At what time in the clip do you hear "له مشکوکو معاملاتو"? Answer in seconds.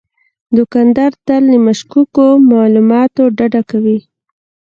1.51-3.23